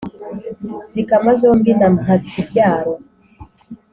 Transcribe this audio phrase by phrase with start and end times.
[0.93, 2.93] Zikamwa zombi na Mpatsibyaro.